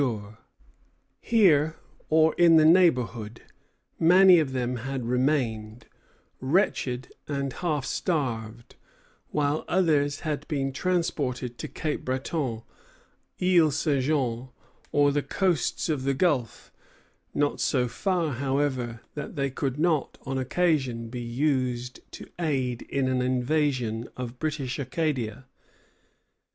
[1.19, 1.75] Here,
[2.09, 3.43] or in the neighborhood,
[3.99, 5.85] many of them had remained,
[6.39, 8.73] wretched and half starved;
[9.29, 12.63] while others had been transported to Cape Breton,
[13.39, 14.03] Isle St.
[14.03, 14.49] Jean,
[14.91, 16.71] or the coasts of the Gulf,
[17.35, 23.07] not so far, however, that they could not on occasion be used to aid in
[23.07, 25.45] an invasion of British Acadia.